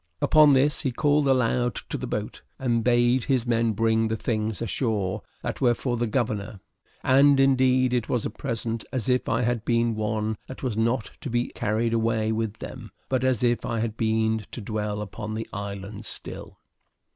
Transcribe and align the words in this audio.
Upon 0.19 0.53
this, 0.53 0.81
he 0.81 0.91
called 0.91 1.27
aloud 1.27 1.75
to 1.89 1.95
the 1.95 2.07
boat, 2.07 2.41
and 2.57 2.83
bade 2.83 3.25
his 3.25 3.45
men 3.45 3.73
bring 3.73 4.07
the 4.07 4.17
things 4.17 4.59
ashore 4.59 5.21
that 5.43 5.61
were 5.61 5.75
for 5.75 5.95
the 5.95 6.07
governor; 6.07 6.59
and, 7.03 7.39
indeed, 7.39 7.93
it 7.93 8.09
was 8.09 8.25
a 8.25 8.31
present 8.31 8.83
as 8.91 9.07
if 9.09 9.29
I 9.29 9.43
had 9.43 9.63
been 9.63 9.93
one 9.93 10.37
that 10.47 10.63
was 10.63 10.75
not 10.75 11.11
to 11.21 11.29
be 11.29 11.49
carried 11.49 11.93
away 11.93 12.31
with 12.31 12.53
them, 12.55 12.91
but 13.09 13.23
as 13.23 13.43
if 13.43 13.63
I 13.63 13.79
had 13.79 13.95
been 13.95 14.39
to 14.49 14.59
dwell 14.59 15.01
upon 15.03 15.35
the 15.35 15.47
island 15.53 16.05
still. 16.05 16.57